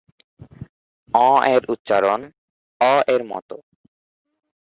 [1.09, 2.21] য় এর উচ্চারন
[2.81, 3.49] অ এর মত।